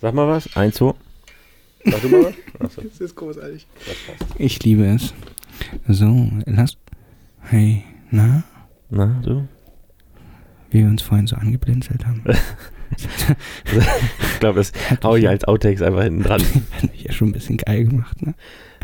[0.00, 0.54] Sag mal was.
[0.56, 0.92] Eins, zwei.
[1.84, 2.34] Sag du mal was.
[2.60, 3.66] Achso, Das ist großartig.
[3.86, 4.34] das passt.
[4.40, 5.14] Ich liebe es.
[5.88, 6.76] So, lass.
[7.40, 8.44] Hey, na?
[8.90, 9.48] Na, du?
[10.70, 12.22] Wie wir uns vorhin so angeblinzelt haben.
[12.96, 14.72] Ich glaube, das
[15.02, 16.40] hau ich als Outtakes einfach hinten dran.
[16.70, 18.34] hat mich ja schon ein bisschen geil gemacht, ne?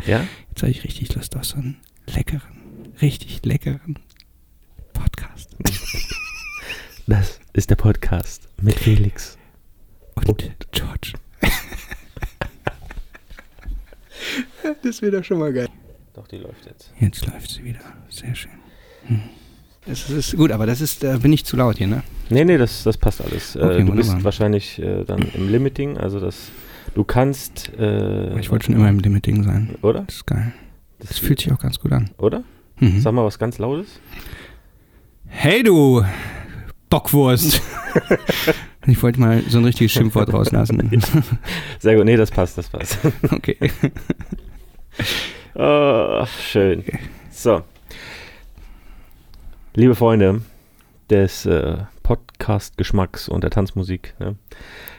[0.05, 0.27] Ja?
[0.49, 1.77] Jetzt habe ich richtig Lust auf so einen
[2.13, 2.41] leckeren,
[3.01, 3.97] richtig leckeren
[4.93, 5.55] Podcast.
[7.07, 9.37] Das ist der Podcast mit Felix.
[10.27, 11.13] Und George.
[14.83, 15.69] das wird doch schon mal geil.
[16.13, 16.91] Doch, die läuft jetzt.
[16.99, 17.79] Jetzt läuft sie wieder.
[18.09, 18.51] Sehr schön.
[19.07, 19.21] Hm.
[19.85, 22.03] Das ist gut, aber das ist, da bin ich zu laut hier, ne?
[22.29, 23.57] Nee, nee, das, das passt alles.
[23.57, 24.23] Okay, äh, du bist wunderbar.
[24.23, 26.49] wahrscheinlich äh, dann im Limiting, also das.
[26.95, 27.71] Du kannst.
[27.77, 29.75] Äh, Ich wollte schon immer im Limiting sein.
[29.81, 30.01] Oder?
[30.03, 30.53] Das ist geil.
[30.99, 32.11] Das fühlt sich auch ganz gut an.
[32.17, 32.43] Oder?
[32.79, 33.01] Mhm.
[33.01, 33.99] Sag mal was ganz Lautes.
[35.27, 36.05] Hey du
[36.89, 37.59] Bockwurst.
[38.85, 41.01] ich wollte mal so ein richtiges Schimpfwort rauslassen.
[41.79, 42.97] Sehr gut, nee, das passt, das passt.
[43.31, 43.57] okay.
[45.55, 46.83] Oh, schön.
[47.31, 47.61] So.
[49.75, 50.41] Liebe Freunde
[51.09, 54.13] des äh, Podcast-Geschmacks und der Tanzmusik.
[54.19, 54.35] Ne?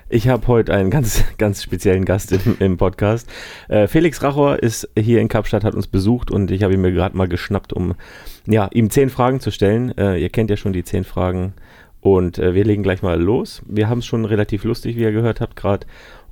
[0.08, 3.28] Ich habe heute einen ganz, ganz speziellen Gast im, im Podcast.
[3.68, 6.92] Äh, Felix Rachor ist hier in Kapstadt, hat uns besucht und ich habe ihn mir
[6.92, 7.94] gerade mal geschnappt, um
[8.46, 9.96] ja, ihm zehn Fragen zu stellen.
[9.96, 11.54] Äh, ihr kennt ja schon die zehn Fragen
[12.04, 13.62] und äh, wir legen gleich mal los.
[13.66, 15.86] Wir haben es schon relativ lustig, wie ihr gehört habt gerade.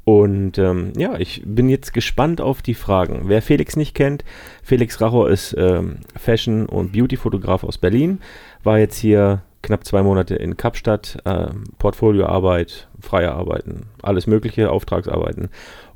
[0.04, 3.22] Und ähm, ja, ich bin jetzt gespannt auf die Fragen.
[3.24, 4.22] Wer Felix nicht kennt,
[4.62, 8.18] Felix Rachor ist ähm, Fashion- und Beauty-Fotograf aus Berlin,
[8.64, 15.48] war jetzt hier knapp zwei Monate in Kapstadt, ähm, Portfolioarbeit, freie Arbeiten, alles mögliche, Auftragsarbeiten.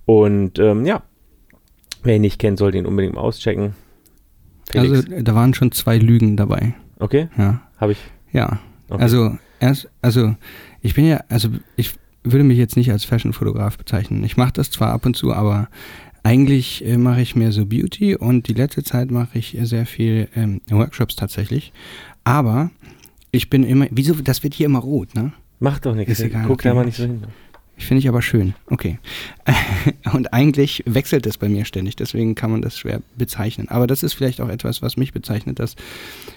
[0.06, 1.02] Und ähm, ja,
[2.02, 3.74] wer ihn nicht kennt, sollte ihn unbedingt mal auschecken.
[4.70, 6.74] Felix, Also da waren schon zwei Lügen dabei.
[7.00, 7.60] okay, Ja.
[7.76, 7.98] habe ich.
[8.32, 8.60] Ja.
[8.88, 9.02] Okay.
[9.02, 10.34] Also erst, also
[10.82, 14.24] ich bin ja, also ich würde mich jetzt nicht als Fashion-Fotograf bezeichnen.
[14.24, 15.68] Ich mache das zwar ab und zu, aber
[16.22, 20.28] eigentlich äh, mache ich mehr so Beauty und die letzte Zeit mache ich sehr viel
[20.34, 21.72] ähm, Workshops tatsächlich.
[22.24, 22.70] Aber
[23.30, 25.32] ich bin immer, wieso, das wird hier immer rot, ne?
[25.60, 26.12] Macht doch nichts.
[26.12, 27.22] Ist egal, Guck da mal nicht so hin.
[27.78, 28.54] Finde ich aber schön.
[28.66, 28.98] Okay.
[30.12, 33.68] Und eigentlich wechselt es bei mir ständig, deswegen kann man das schwer bezeichnen.
[33.68, 35.76] Aber das ist vielleicht auch etwas, was mich bezeichnet, dass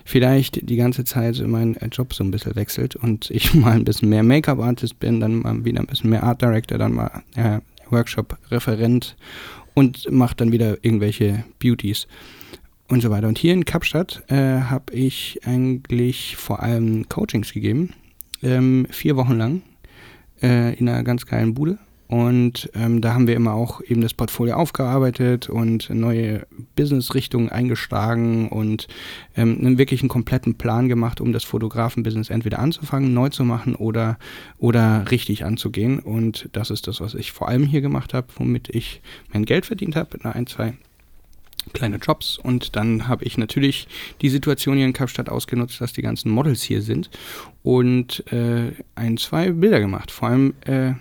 [0.04, 3.86] vielleicht die ganze Zeit mein äh, Job so ein bisschen wechselt und ich mal ein
[3.86, 7.60] bisschen mehr Make-up-Artist bin, dann mal wieder ein bisschen mehr Art Director, dann mal äh,
[7.90, 9.16] Workshop-Referent
[9.74, 12.08] und mache dann wieder irgendwelche Beauties
[12.90, 13.30] und so weiter.
[13.30, 17.94] Und hier in Kapstadt äh, habe ich eigentlich vor allem Coachings gegeben,
[18.44, 19.62] ähm, vier Wochen lang
[20.42, 21.78] äh, in einer ganz geilen Bude.
[22.10, 28.50] Und ähm, da haben wir immer auch eben das Portfolio aufgearbeitet und neue Business-Richtungen eingeschlagen
[28.50, 28.88] und
[29.38, 33.76] ähm, einen wirklich einen kompletten Plan gemacht, um das Fotografen-Business entweder anzufangen, neu zu machen
[33.76, 34.18] oder,
[34.58, 36.00] oder richtig anzugehen.
[36.00, 39.68] Und das ist das, was ich vor allem hier gemacht habe, womit ich mein Geld
[39.68, 40.74] verdient habe, mit einer ein, zwei
[41.74, 43.88] kleine Jobs und dann habe ich natürlich
[44.22, 47.10] die Situation hier in Kapstadt ausgenutzt, dass die ganzen Models hier sind
[47.64, 50.12] und äh, ein, zwei Bilder gemacht.
[50.12, 50.94] Vor allem, äh,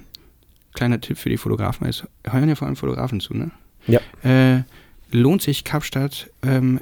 [0.75, 3.51] kleiner Tipp für die Fotografen, es hören ja vor allem Fotografen zu, ne?
[3.87, 4.01] Ja.
[4.23, 4.65] Äh,
[5.11, 6.81] lohnt sich Kapstadt, ähm,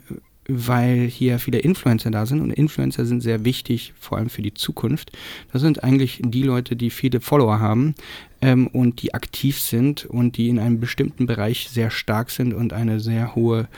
[0.49, 4.55] weil hier viele Influencer da sind und Influencer sind sehr wichtig, vor allem für die
[4.55, 5.13] Zukunft.
[5.53, 7.95] Das sind eigentlich die Leute, die viele Follower haben
[8.41, 12.73] ähm, und die aktiv sind und die in einem bestimmten Bereich sehr stark sind und
[12.73, 13.69] eine sehr hohe,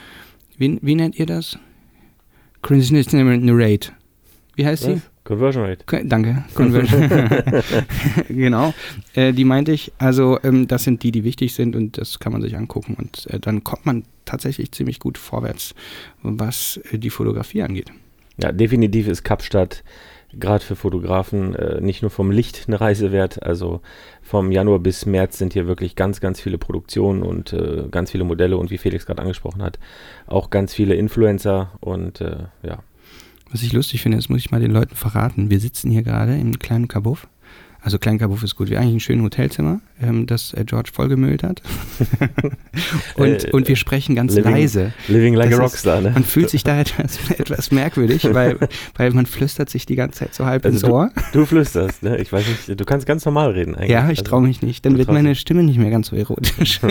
[0.57, 1.57] wie, wie nennt ihr das?
[2.61, 3.91] Conversion Rate.
[4.55, 5.01] Wie heißt sie?
[5.29, 6.05] Conversion Rate.
[6.05, 7.07] Danke, Conversion.
[8.29, 8.73] genau,
[9.13, 9.91] äh, die meinte ich.
[9.99, 13.27] Also ähm, das sind die, die wichtig sind und das kann man sich angucken und
[13.27, 15.75] äh, dann kommt man tatsächlich ziemlich gut vorwärts,
[16.23, 17.91] was äh, die Fotografie angeht.
[18.41, 19.83] Ja, definitiv ist Kapstadt
[20.33, 23.43] gerade für Fotografen äh, nicht nur vom Licht eine Reise wert.
[23.43, 23.81] Also
[24.23, 28.23] vom Januar bis März sind hier wirklich ganz, ganz viele Produktionen und äh, ganz viele
[28.23, 29.77] Modelle und wie Felix gerade angesprochen hat,
[30.25, 32.79] auch ganz viele Influencer und äh, ja.
[33.51, 35.49] Was ich lustig finde, das muss ich mal den Leuten verraten.
[35.49, 37.27] Wir sitzen hier gerade im kleinen Kabuff.
[37.81, 38.69] Also klein Kabuff ist gut.
[38.69, 41.61] Wir haben eigentlich ein schönes Hotelzimmer, ähm, das äh, George vollgemüllt hat.
[43.15, 44.93] und, Äh, und wir sprechen ganz living- leise.
[45.07, 46.11] Living like Das a Rockstar, ne?
[46.11, 48.57] Man fühlt sich da etwas, etwas merkwürdig, weil,
[48.97, 51.11] weil man flüstert sich die ganze Zeit so halb Also ins Ohr.
[51.31, 52.17] Du flüsterst, ne?
[52.17, 53.91] Ich weiß nicht, du kannst ganz normal reden eigentlich.
[53.91, 54.85] Ja, ich Also, traue mich nicht.
[54.85, 55.33] Dann du wird meine.
[55.35, 56.81] Stimme nicht mehr ganz so erotisch.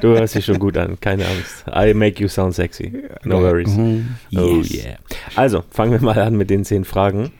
[0.00, 1.64] Du hörst dich schon gut an, keine Angst.
[1.72, 2.92] I make you sound sexy.
[3.24, 3.68] No worries.
[3.78, 4.00] Oh,
[4.36, 4.72] Oh yes.
[4.72, 4.94] yeah.
[5.36, 7.30] Also, fangen wir mal an mit den zehn Fragen.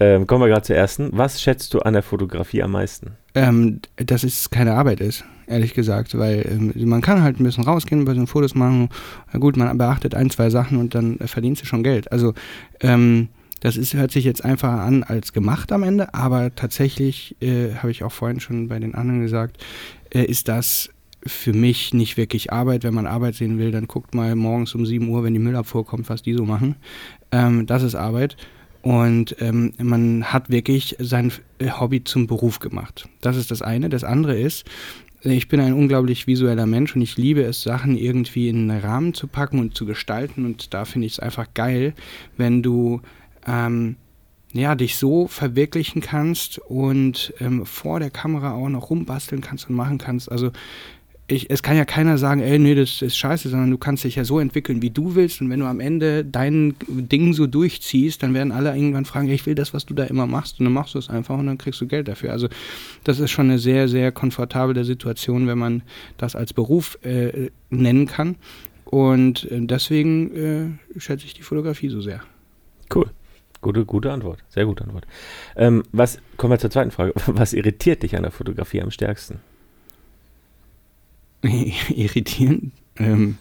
[0.00, 1.10] Ähm, kommen wir gerade zur ersten.
[1.12, 3.12] Was schätzt du an der Fotografie am meisten?
[3.34, 7.64] Ähm, dass es keine Arbeit ist, ehrlich gesagt, weil ähm, man kann halt ein bisschen
[7.64, 8.88] rausgehen, ein bisschen Fotos machen.
[9.38, 12.10] Gut, man beachtet ein, zwei Sachen und dann äh, verdienst du schon Geld.
[12.10, 12.34] Also
[12.80, 13.28] ähm,
[13.60, 17.90] Das ist, hört sich jetzt einfacher an als gemacht am Ende, aber tatsächlich, äh, habe
[17.90, 19.62] ich auch vorhin schon bei den anderen gesagt,
[20.14, 20.88] äh, ist das
[21.26, 22.82] für mich nicht wirklich Arbeit.
[22.82, 25.84] Wenn man Arbeit sehen will, dann guckt mal morgens um 7 Uhr, wenn die Müllabfuhr
[25.84, 26.76] kommt, was die so machen.
[27.30, 28.36] Ähm, das ist Arbeit.
[28.82, 31.32] Und ähm, man hat wirklich sein
[31.62, 33.08] Hobby zum Beruf gemacht.
[33.20, 33.88] Das ist das eine.
[33.88, 34.66] Das andere ist,
[35.22, 39.12] ich bin ein unglaublich visueller Mensch und ich liebe es, Sachen irgendwie in einen Rahmen
[39.12, 40.46] zu packen und zu gestalten.
[40.46, 41.94] Und da finde ich es einfach geil,
[42.38, 43.02] wenn du
[43.46, 43.96] ähm,
[44.52, 49.76] ja, dich so verwirklichen kannst und ähm, vor der Kamera auch noch rumbasteln kannst und
[49.76, 50.32] machen kannst.
[50.32, 50.52] Also
[51.30, 54.16] ich, es kann ja keiner sagen, ey, nee, das ist scheiße, sondern du kannst dich
[54.16, 55.40] ja so entwickeln, wie du willst.
[55.40, 59.34] Und wenn du am Ende dein Ding so durchziehst, dann werden alle irgendwann fragen, ey,
[59.34, 60.58] ich will das, was du da immer machst.
[60.58, 62.32] Und dann machst du es einfach und dann kriegst du Geld dafür.
[62.32, 62.48] Also
[63.04, 65.82] das ist schon eine sehr, sehr komfortable Situation, wenn man
[66.18, 68.36] das als Beruf äh, nennen kann.
[68.84, 72.22] Und äh, deswegen äh, schätze ich die Fotografie so sehr.
[72.92, 73.06] Cool.
[73.60, 74.42] Gute, gute Antwort.
[74.48, 75.06] Sehr gute Antwort.
[75.54, 77.12] Ähm, was, kommen wir zur zweiten Frage.
[77.26, 79.38] Was irritiert dich an der Fotografie am stärksten?
[81.94, 82.72] irritierend.
[82.96, 83.36] Ähm,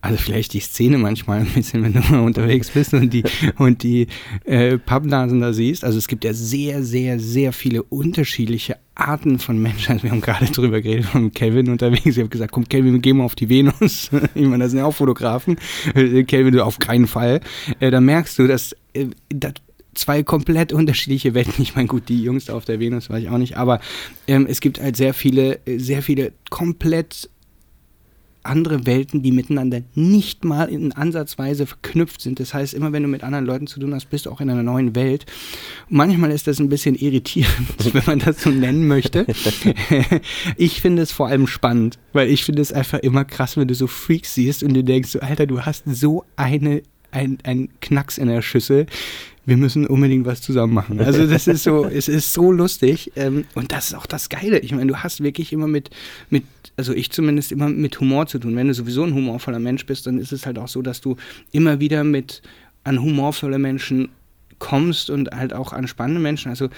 [0.00, 3.24] also vielleicht die Szene manchmal ein bisschen, wenn du mal unterwegs bist und die,
[3.56, 4.06] und die
[4.44, 5.84] äh, Pappnasen da siehst.
[5.84, 9.92] Also es gibt ja sehr, sehr, sehr viele unterschiedliche Arten von Menschen.
[9.92, 12.06] Also wir haben gerade drüber geredet von Kevin unterwegs.
[12.06, 14.10] Ich habe gesagt, komm Kevin, wir gehen mal auf die Venus.
[14.34, 15.56] ich meine, das sind ja auch Fotografen.
[15.94, 17.40] Äh, Kevin, du auf keinen Fall.
[17.80, 19.54] Äh, da merkst du, dass äh, das
[19.94, 21.60] zwei komplett unterschiedliche Welten.
[21.60, 23.80] Ich meine, gut, die Jungs auf der Venus weiß ich auch nicht, aber
[24.28, 27.28] ähm, es gibt halt sehr viele, äh, sehr viele komplett
[28.48, 32.40] andere Welten, die miteinander nicht mal in Ansatzweise verknüpft sind.
[32.40, 34.50] Das heißt, immer wenn du mit anderen Leuten zu tun hast, bist du auch in
[34.50, 35.26] einer neuen Welt.
[35.88, 39.26] manchmal ist das ein bisschen irritierend, wenn man das so nennen möchte.
[40.56, 43.74] ich finde es vor allem spannend, weil ich finde es einfach immer krass, wenn du
[43.74, 48.18] so Freaks siehst und du denkst, so, Alter, du hast so eine ein, ein Knacks
[48.18, 48.86] in der Schüssel
[49.48, 51.00] wir müssen unbedingt was zusammen machen.
[51.00, 54.58] Also das ist so, es ist so lustig ähm, und das ist auch das Geile.
[54.58, 55.88] Ich meine, du hast wirklich immer mit,
[56.28, 56.44] mit,
[56.76, 58.54] also ich zumindest immer mit Humor zu tun.
[58.56, 61.16] Wenn du sowieso ein humorvoller Mensch bist, dann ist es halt auch so, dass du
[61.50, 62.42] immer wieder mit
[62.84, 64.10] an humorvolle Menschen
[64.58, 66.50] kommst und halt auch an spannende Menschen.
[66.50, 66.68] Also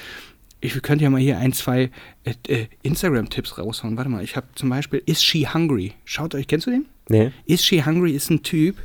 [0.60, 1.90] ich könnte ja mal hier ein, zwei
[2.22, 3.96] äh, äh, Instagram-Tipps raushauen.
[3.96, 5.94] Warte mal, ich habe zum Beispiel Is She Hungry?
[6.04, 6.86] Schaut euch, kennst du den?
[7.10, 7.32] Nee.
[7.44, 8.76] Is She Hungry ist ein Typ,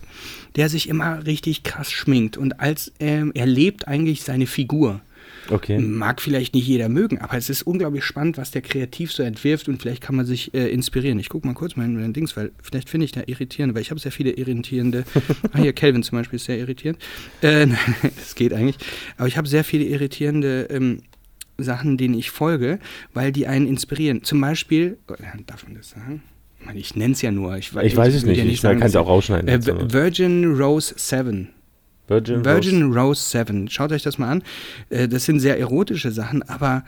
[0.56, 5.02] der sich immer richtig krass schminkt und als ähm, er lebt eigentlich seine Figur.
[5.50, 5.78] Okay.
[5.78, 9.70] Mag vielleicht nicht jeder mögen, aber es ist unglaublich spannend, was der kreativ so entwirft
[9.70, 11.20] und vielleicht kann man sich äh, inspirieren.
[11.20, 13.92] Ich gucke mal kurz mein, mein Dings, weil vielleicht finde ich da irritierende, weil ich
[13.92, 15.04] habe sehr viele irritierende.
[15.52, 17.00] ah, hier, Kelvin zum Beispiel ist sehr irritierend.
[17.42, 17.68] Äh,
[18.16, 18.78] das geht eigentlich.
[19.18, 21.04] Aber ich habe sehr viele irritierende ähm,
[21.60, 22.80] Sachen, denen ich folge,
[23.14, 24.24] weil die einen inspirieren.
[24.24, 26.24] Zum Beispiel, oh, darf man das sagen?
[26.74, 27.58] Ich nenne es ja nur.
[27.58, 28.38] Ich, ich weiß es nicht.
[28.38, 29.48] Ja nicht ich kann es auch rausschneiden.
[29.48, 31.50] Äh, Virgin Rose 7.
[32.08, 33.00] Virgin, Virgin Rose.
[33.00, 33.70] Rose 7.
[33.70, 34.44] Schaut euch das mal an.
[34.90, 36.84] Äh, das sind sehr erotische Sachen, aber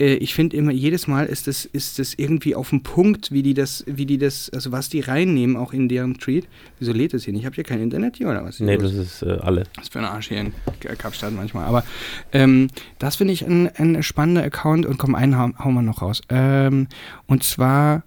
[0.00, 3.42] äh, ich finde immer, jedes Mal ist es ist das irgendwie auf dem Punkt, wie
[3.42, 6.48] die das, wie die das, also was die reinnehmen, auch in deren Tweet.
[6.78, 7.42] Wieso lädt es hier nicht?
[7.42, 8.58] Ich habe hier kein Internet hier oder was?
[8.60, 9.64] Nee, das ist äh, alle.
[9.74, 10.52] Das ist für einen Arsch hier in
[10.98, 11.66] Kapstadt manchmal.
[11.66, 11.84] Aber
[12.32, 12.68] ähm,
[12.98, 16.22] das finde ich ein, ein spannender Account und komm, einen hauen, hauen wir noch raus.
[16.30, 16.88] Ähm,
[17.26, 18.04] und zwar,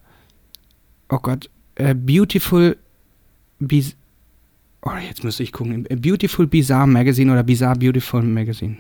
[1.13, 2.77] oh Gott, äh, Beautiful
[3.59, 3.95] Biz
[4.85, 5.87] Oh, jetzt müsste ich gucken.
[5.89, 8.77] Beautiful Bizarre Magazine oder Bizarre Beautiful Magazine.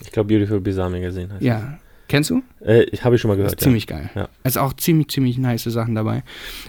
[0.00, 1.78] Ich glaube, Beautiful Bizarre Magazine heißt Ja,
[2.08, 2.42] Kennst du?
[2.60, 3.52] Äh, Habe ich schon mal gehört.
[3.52, 3.64] Das ist ja.
[3.64, 4.10] ziemlich geil.
[4.14, 4.28] Ja.
[4.42, 6.22] Also auch ziemlich, ziemlich nice Sachen dabei.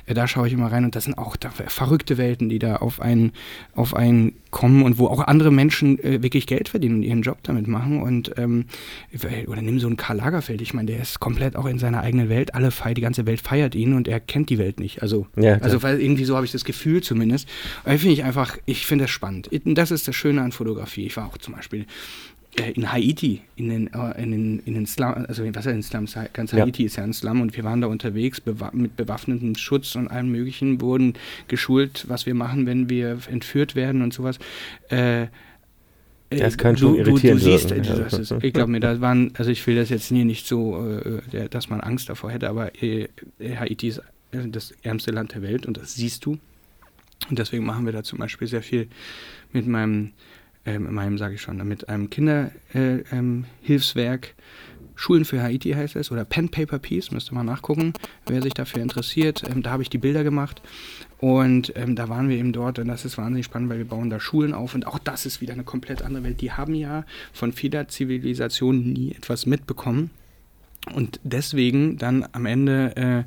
[0.05, 2.77] Äh, da schaue ich immer rein und das sind auch da, verrückte Welten, die da
[2.77, 3.31] auf einen,
[3.73, 7.39] auf einen kommen und wo auch andere Menschen äh, wirklich Geld verdienen und ihren Job
[7.44, 8.01] damit machen.
[8.01, 8.65] Und ähm,
[9.47, 12.30] oder nimm so einen Karl Lagerfeld, ich meine, der ist komplett auch in seiner eigenen
[12.30, 12.56] Welt.
[12.56, 15.01] Alle feiern, die ganze Welt feiert ihn und er kennt die Welt nicht.
[15.01, 17.49] Also, ja, also weil irgendwie so habe ich das Gefühl zumindest.
[17.83, 19.49] Aber finde ich einfach, ich finde das spannend.
[19.65, 21.06] Das ist das Schöne an Fotografie.
[21.06, 21.85] Ich war auch zum Beispiel äh,
[22.57, 26.06] in Haiti, in den, äh, in den, in den Slum, also was ist ein Slum?
[26.33, 26.85] Ganz Haiti ja.
[26.88, 30.31] ist ja ein Slum und wir waren da unterwegs bewa mit bewaffnetem Schutz und allem
[30.31, 31.14] möglichen, wurden
[31.47, 34.40] geschult, was wir machen, wenn wir entführt werden und sowas.
[34.90, 35.28] Äh,
[36.30, 38.06] das kann schon du, irritierend du, du siehst, ja.
[38.06, 41.50] ist, ich glaube mir, da waren, also ich will das jetzt nie nicht so, äh,
[41.50, 43.09] dass man Angst davor hätte, aber äh,
[43.42, 46.38] Haiti ist das ärmste Land der Welt und das siehst du.
[47.30, 48.88] Und deswegen machen wir da zum Beispiel sehr viel
[49.52, 50.12] mit meinem
[50.66, 54.26] äh, meinem sage ich schon, mit einem Kinderhilfswerk.
[54.26, 54.36] Äh, ähm,
[54.95, 57.94] Schulen für Haiti heißt es, oder Pen Paper Peace, müsste man nachgucken,
[58.28, 59.44] wer sich dafür interessiert.
[59.48, 60.62] Ähm, da habe ich die Bilder gemacht
[61.19, 64.10] und ähm, da waren wir eben dort und das ist wahnsinnig spannend, weil wir bauen
[64.10, 66.42] da Schulen auf und auch das ist wieder eine komplett andere Welt.
[66.42, 70.12] Die haben ja von vieler Zivilisation nie etwas mitbekommen
[70.94, 73.26] und deswegen dann am Ende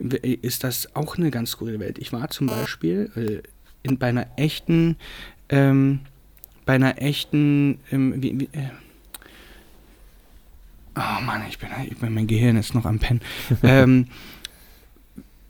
[0.00, 1.98] äh, ist das auch eine ganz skurrile Welt.
[1.98, 3.48] Ich war zum Beispiel äh,
[3.82, 4.96] in, bei einer echten
[5.48, 6.00] ähm,
[6.70, 8.70] bei einer echten, ähm, wie, wie, äh,
[10.94, 13.20] oh Mann, ich bin, ich bin, mein Gehirn ist noch am Pennen,
[13.64, 14.06] ähm,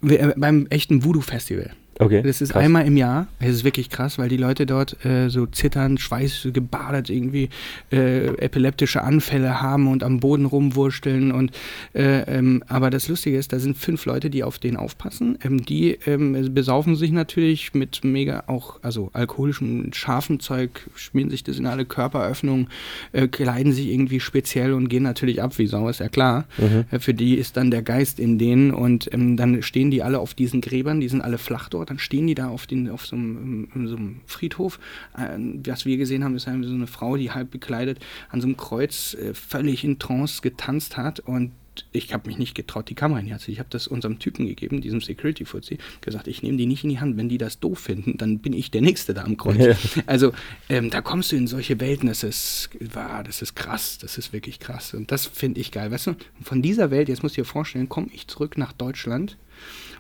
[0.02, 1.72] äh, beim echten Voodoo-Festival.
[2.00, 2.22] Okay.
[2.22, 2.64] Das ist krass.
[2.64, 3.26] einmal im Jahr.
[3.38, 7.50] Es ist wirklich krass, weil die Leute dort äh, so zittern, schweißgebadet irgendwie
[7.92, 11.30] äh, epileptische Anfälle haben und am Boden rumwursteln.
[11.30, 11.52] Und,
[11.92, 15.38] äh, ähm, aber das Lustige ist, da sind fünf Leute, die auf den aufpassen.
[15.44, 21.44] Ähm, die ähm, besaufen sich natürlich mit mega auch, also alkoholischem, scharfem Zeug, schmieren sich
[21.44, 22.68] das in alle Körperöffnungen,
[23.12, 26.46] äh, kleiden sich irgendwie speziell und gehen natürlich ab wie Sau, ist ja klar.
[26.56, 26.84] Mhm.
[26.90, 30.18] Äh, Für die ist dann der Geist in denen und ähm, dann stehen die alle
[30.18, 33.04] auf diesen Gräbern, die sind alle flach dort, dann stehen die da auf, den, auf
[33.04, 34.78] so, einem, in so einem Friedhof.
[35.16, 37.98] Äh, was wir gesehen haben, ist halt so eine Frau, die halb bekleidet
[38.30, 41.50] an so einem Kreuz äh, völlig in Trance getanzt hat und
[41.92, 43.50] ich habe mich nicht getraut, die Kamera in die Hand zu.
[43.50, 47.00] Ich habe das unserem Typen gegeben, diesem Security-Fuzzi, gesagt, ich nehme die nicht in die
[47.00, 47.16] Hand.
[47.16, 49.56] Wenn die das doof finden, dann bin ich der Nächste da am Kreuz.
[49.58, 50.02] Ja.
[50.06, 50.32] Also
[50.68, 54.32] ähm, da kommst du in solche Welten, das ist, wow, das ist krass, das ist
[54.32, 54.94] wirklich krass.
[54.94, 55.90] Und das finde ich geil.
[55.90, 59.36] Weißt du, von dieser Welt, jetzt musst du dir vorstellen, komme ich zurück nach Deutschland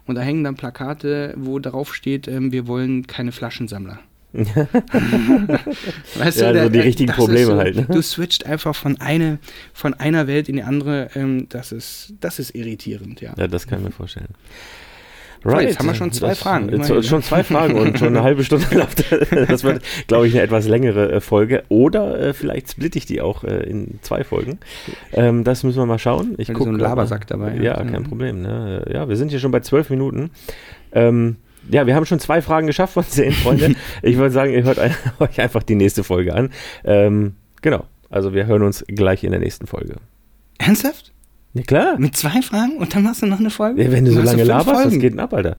[0.06, 4.00] und da hängen dann Plakate, wo drauf steht, ähm, wir wollen keine Flaschensammler.
[6.18, 7.86] weißt Ja, so die äh, richtigen das Probleme so, halt, ne?
[7.90, 9.38] Du switcht einfach von, eine,
[9.72, 11.10] von einer Welt in die andere.
[11.14, 13.34] Ähm, das, ist, das ist irritierend, ja.
[13.36, 14.28] Ja, das kann ich mir vorstellen.
[15.42, 17.02] So, jetzt haben wir schon zwei Fragen, Jetzt, immerhin, ne?
[17.02, 19.04] schon zwei Fragen und schon eine halbe Stunde läuft.
[19.48, 21.62] Das wird, glaube ich, eine etwas längere äh, Folge.
[21.70, 24.58] Oder äh, vielleicht splitte ich die auch äh, in zwei Folgen.
[25.12, 26.34] Ähm, das müssen wir mal schauen.
[26.36, 26.78] Ich Weil du guck so einen.
[26.80, 28.08] Labersack dabei Ja, hast, kein ne?
[28.08, 28.42] Problem.
[28.42, 28.84] Ne?
[28.92, 30.30] Ja, wir sind hier schon bei zwölf Minuten.
[30.92, 31.36] Ähm,
[31.70, 33.74] ja, wir haben schon zwei Fragen geschafft von zehn, Freunde.
[34.02, 36.50] ich würde sagen, ihr hört ein, euch einfach die nächste Folge an.
[36.84, 37.84] Ähm, genau.
[38.08, 39.96] Also wir hören uns gleich in der nächsten Folge.
[40.58, 41.12] Ernsthaft?
[41.54, 41.98] Ja, klar.
[41.98, 43.82] Mit zwei Fragen und dann machst du noch eine Folge?
[43.82, 45.00] Ja, wenn du so lange laberst, Folgen?
[45.00, 45.48] geht denn ab, Alter?